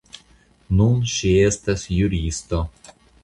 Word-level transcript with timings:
Nun 0.77 1.03
ŝi 1.11 1.33
estas 1.49 1.85
juristo. 1.99 2.65